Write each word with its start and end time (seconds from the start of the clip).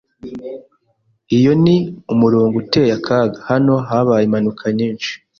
Iyo 1.37 1.51
ni 1.63 1.75
umurongo 2.13 2.55
uteye 2.63 2.91
akaga. 2.99 3.37
Hano 3.49 3.73
habaye 3.89 4.23
impanuka 4.25 4.63
nyinshi. 4.77 5.11